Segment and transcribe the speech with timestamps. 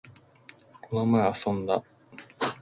[0.81, 1.83] この前、遊んだ